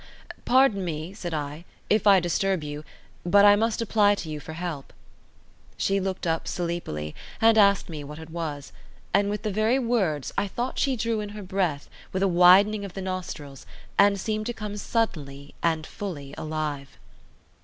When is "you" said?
2.63-2.83, 4.31-4.39